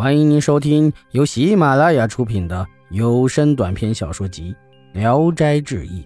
[0.00, 4.56] 欢迎您收听由喜马拉雅出品的有声短篇小说集
[4.98, 6.02] 《聊斋志异》，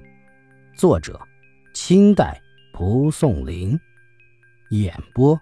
[0.76, 1.17] 作者：
[1.74, 2.42] 清代
[2.72, 3.78] 蒲松龄，
[4.71, 5.40] 演播：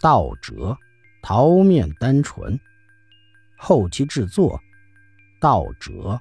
[0.00, 0.76] 道哲、
[1.22, 2.58] 桃面单纯，
[3.56, 4.60] 后期制作：
[5.40, 6.20] 道哲。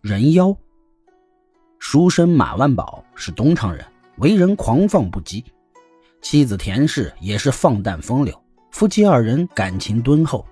[0.00, 0.56] 人妖，
[1.78, 3.84] 书生马万宝是东昌人，
[4.16, 5.44] 为人狂放不羁。
[6.28, 8.36] 妻子田氏也是放荡风流，
[8.72, 10.44] 夫妻二人感情敦厚。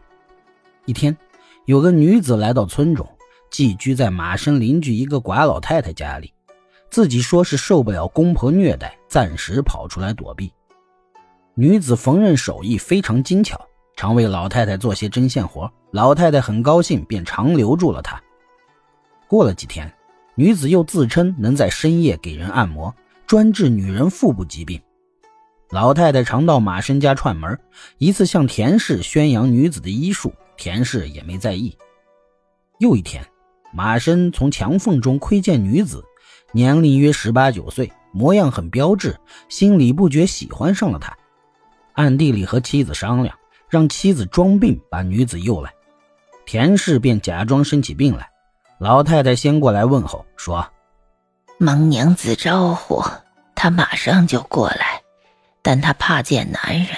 [0.87, 1.17] 一天，
[1.65, 3.05] 有个女子来到村中，
[3.51, 6.33] 寄居在马生邻居一个寡老太太家里，
[6.91, 10.53] 自己说是受不了公婆虐待，暂时跑出来躲避。
[11.55, 13.61] 女子缝纫手艺非常精巧，
[13.97, 18.23] 常为老太太做些针线活，老太太很高兴，便常留住了她。
[19.27, 19.93] 过了几天，
[20.37, 22.95] 女子又自称能在深夜给人按摩，
[23.27, 24.81] 专治女人腹部疾病。
[25.75, 27.59] 老太太常到马申家串门，
[27.99, 31.77] 一次向田氏宣扬女子的医术，田氏也没在意。
[32.79, 33.27] 又一天，
[33.73, 36.05] 马申从墙缝中窥见女子，
[36.53, 41.13] 年龄约十八九岁，模样很标致，心里不觉喜欢上了她，
[41.95, 43.37] 暗地里和妻子商量，
[43.69, 45.75] 让妻子装病把女子诱来。
[46.47, 48.31] 田氏便假装生起病来，
[48.79, 50.65] 老太太先过来问候，说
[51.59, 53.03] ：“蒙娘子招呼，
[53.57, 54.94] 她马上就过来。”
[55.65, 56.89] 但她怕见男人，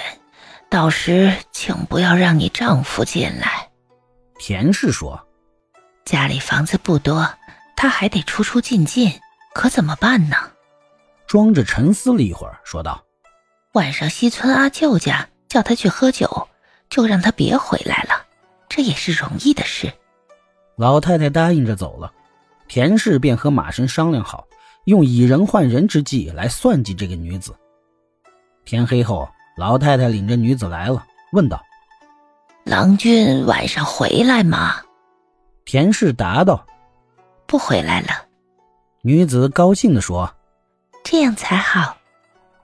[0.69, 3.69] 到时请不要让你丈夫进来。
[4.37, 5.25] 田氏说
[6.05, 7.27] ：“家里房子不多，
[7.75, 9.19] 她还得出出进进，
[9.55, 10.35] 可怎么办呢？”
[11.25, 13.03] 装着沉思了一会儿，说道
[13.73, 16.47] ：“晚上西村阿舅家叫他去喝酒，
[16.89, 18.25] 就让他别回来了，
[18.69, 19.91] 这也是容易的事。”
[20.75, 22.11] 老太太答应着走了。
[22.67, 24.45] 田氏便和马生商量好，
[24.83, 27.55] 用以人换人之计来算计这个女子。
[28.67, 31.01] 天黑后，老太太领着女子来了，
[31.31, 31.63] 问道
[32.67, 34.75] ：“郎君晚上回来吗？”
[35.63, 36.65] 田氏答道
[37.47, 38.09] ：“不回来了。”
[39.03, 40.29] 女子高兴地说
[41.01, 41.95] ：“这样才好。”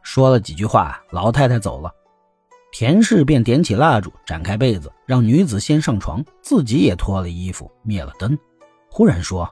[0.04, 1.90] 说了几句话，老太太走了。
[2.74, 8.38] 田氏便点起蜡烛，展开被子，让女子先上床，自己也脱了衣服，灭了灯。
[8.90, 9.50] 忽然说：“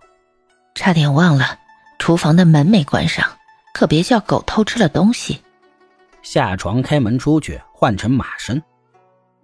[0.76, 1.58] 差点忘了，
[1.98, 3.26] 厨房的门没关上，
[3.74, 5.42] 可别叫狗偷吃了东西。”
[6.22, 8.62] 下床开门出去，换成马身。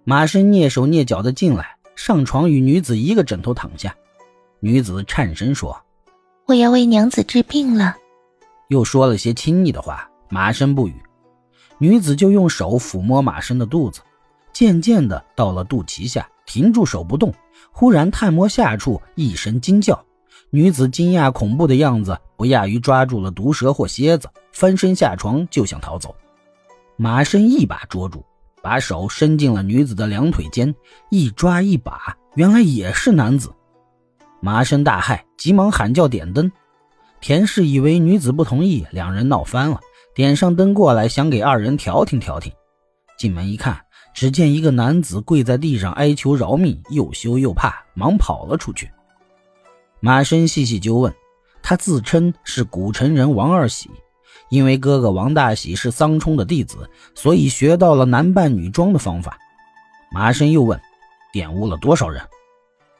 [0.04, 3.94] 马身蹑手蹑脚的进来，上床与女子一个枕头躺下。
[4.60, 5.78] 女子颤声说
[6.46, 7.96] ：“我要为娘子治病了。”
[8.68, 10.08] 又说了些亲昵的话。
[10.30, 10.94] 马身不语，
[11.78, 14.02] 女子就用手抚摸马身的肚子，
[14.52, 17.32] 渐渐的到了肚脐下，停住手不动。
[17.72, 20.04] 忽然探摸下处，一声惊叫。
[20.50, 26.14] 女子惊讶恐怖的样子，不亚于抓住了毒蛇或蝎子，翻身下床就想逃走。
[27.00, 28.26] 马身一把捉住，
[28.60, 30.74] 把手伸进了女子的两腿间，
[31.10, 33.54] 一抓一把，原来也是男子。
[34.40, 36.50] 马身大骇，急忙喊叫点灯。
[37.20, 39.78] 田氏以为女子不同意，两人闹翻了，
[40.12, 42.52] 点上灯过来，想给二人调停调停。
[43.16, 43.80] 进门一看，
[44.12, 48.90] 只见一个男子跪在地上哀求饶命，又羞又怕，忙跑了出去。
[50.00, 51.14] 马身细细究问，
[51.62, 53.88] 他自称是古城人王二喜。
[54.48, 59.38] 因为哥哥王大喜是桑冲的弟子，所以学到了男扮女装的方法。
[60.10, 60.80] 马生又问
[61.32, 62.22] ：“玷污了多少人？”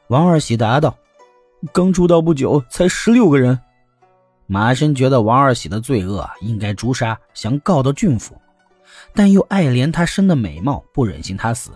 [0.09, 0.97] 王二喜答道
[1.73, 3.59] ：“刚出道不久，才十六个人。”
[4.47, 8.35] 马生觉得王二喜的罪恶应该诛杀，想告到郡府，
[9.15, 11.73] 但又爱怜他生的美貌，不忍心他死，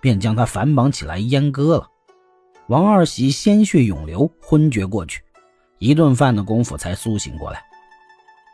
[0.00, 1.88] 便将他反绑起来阉割了。
[2.68, 5.22] 王二喜鲜血涌流，昏厥过去，
[5.78, 7.62] 一顿饭的功夫才苏醒过来。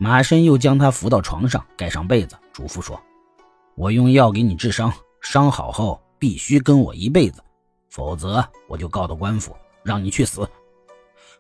[0.03, 2.99] 马申又将他扶到床上，盖上被子，嘱咐说
[3.77, 4.91] ：“我用药给你治伤，
[5.21, 7.43] 伤好后必须跟我一辈子，
[7.91, 10.49] 否则我就告到官府，让你去死。”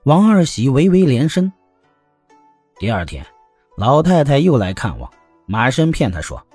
[0.04, 1.50] 王二喜微微连声。
[2.78, 3.24] 第二天，
[3.78, 5.10] 老太太又来看望
[5.46, 6.46] 马申，骗她说：“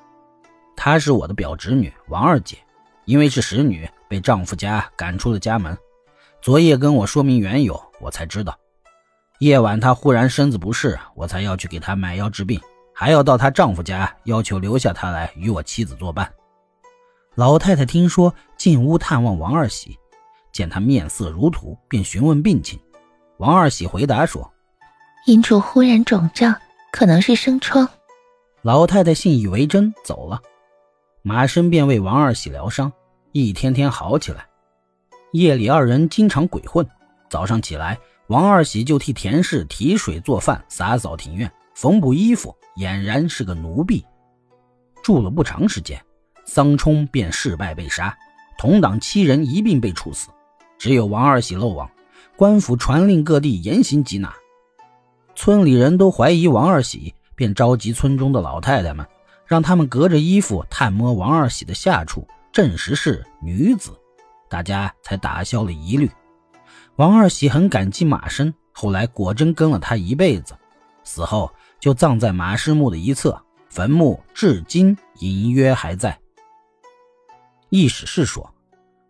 [0.77, 2.59] 她是我的表侄女王二姐，
[3.05, 5.75] 因为是使女，被丈夫家赶出了家门。
[6.39, 8.55] 昨夜跟我说明缘由，我才知道。”
[9.39, 12.59] 夜晚，她忽然身子不适，我才要去给她买药治病，
[12.93, 16.31] 还要到她丈夫家要求留下她来与我妻子作伴。
[17.35, 19.99] 老太太听说，进屋探望王二喜，
[20.53, 22.79] 见他面色如土，便询问病情。
[23.37, 24.49] 王二喜回答说
[25.27, 26.55] ：“阴主忽然肿胀，
[26.93, 27.89] 可能是生疮。”
[28.63, 30.41] 老太太信以为真，走了。
[31.23, 32.89] 马生便为王二喜疗伤，
[33.33, 34.47] 一天天好起来。
[35.33, 36.87] 夜里二人经常鬼混，
[37.29, 37.99] 早上起来。
[38.27, 44.03] 王二喜就替田氏提水做饭、洒扫庭院、缝补衣服，俨然是个奴婢。
[45.03, 46.03] 住了不长时间，
[46.45, 48.17] 桑冲便事败被杀，
[48.57, 50.29] 同党七人一并被处死，
[50.79, 51.87] 只有王二喜漏网。
[52.35, 54.33] 官府传令各地严刑缉拿，
[55.35, 59.05] 村里人都怀疑王二喜，便召集村中的老太太们，
[59.45, 63.91] 让他们隔着衣服探摸王二喜的下处，证实是女子，
[64.49, 66.09] 大家才打消了疑虑。
[66.97, 70.55] 王二喜很感激马生，后来果真跟了他一辈子，
[71.03, 73.37] 死后就葬在马师墓的一侧，
[73.69, 76.17] 坟墓至今隐约还在。
[77.69, 78.49] 易史是说，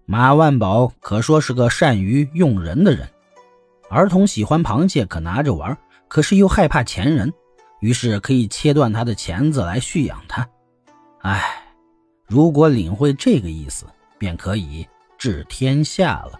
[0.07, 3.07] 马万宝可说是个善于用人的人。
[3.87, 5.77] 儿童喜欢螃蟹，可拿着玩，
[6.07, 7.31] 可是又害怕钳人，
[7.81, 10.49] 于是可以切断他的钳子来蓄养他。
[11.21, 11.63] 唉，
[12.25, 13.85] 如果领会这个意思，
[14.17, 14.87] 便可以
[15.19, 16.39] 治天下了。